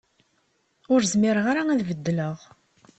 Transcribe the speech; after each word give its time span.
Ur 0.93 1.01
zmireɣ 1.11 1.45
ara 1.51 1.63
ad 1.73 1.81
beddleɣ. 1.89 2.37